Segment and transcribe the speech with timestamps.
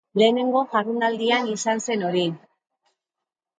[0.19, 2.25] Lehenengo jardunaldian izan zen hori.